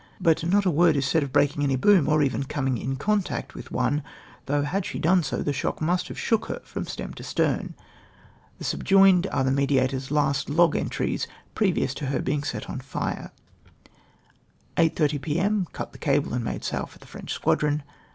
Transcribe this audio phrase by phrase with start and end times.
[0.19, 3.53] but not a word is said of breaking any boom, or even coming in contact
[3.53, 4.01] with one,
[4.47, 7.75] thouoli had she done so the shock must have shook her from stem to stern.
[8.57, 13.31] The subjoined are the Mediatofs last log entries previous to her being set on lire.
[14.75, 15.67] "8 30 P.M.
[15.71, 17.83] Cut the cable and made sail for the French squadron.